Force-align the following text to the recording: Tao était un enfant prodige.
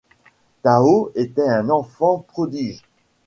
Tao 0.63 1.11
était 1.13 1.47
un 1.47 1.69
enfant 1.69 2.25
prodige. 2.27 2.81